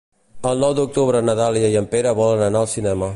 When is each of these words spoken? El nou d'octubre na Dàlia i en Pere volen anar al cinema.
El 0.51 0.63
nou 0.65 0.73
d'octubre 0.79 1.21
na 1.27 1.37
Dàlia 1.41 1.71
i 1.75 1.79
en 1.83 1.91
Pere 1.95 2.17
volen 2.23 2.45
anar 2.47 2.65
al 2.65 2.75
cinema. 2.77 3.09